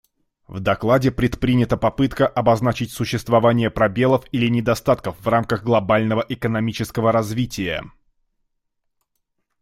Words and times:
В 0.47 0.59
докладе 0.59 1.11
предпринята 1.11 1.77
попытка 1.77 2.25
обозначить 2.27 2.91
существование 2.91 3.69
пробелов 3.69 4.25
или 4.31 4.47
недостатков 4.47 5.15
в 5.21 5.27
рамках 5.27 5.61
глобального 5.63 6.25
экономического 6.27 7.11
развития. 7.11 7.83